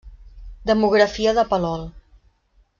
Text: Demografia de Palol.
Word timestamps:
Demografia 0.69 1.35
de 1.41 1.45
Palol. 1.53 1.87